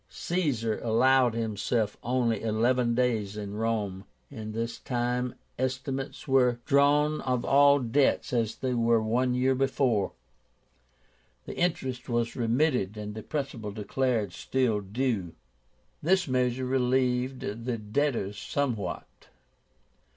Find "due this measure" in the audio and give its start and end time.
14.81-16.65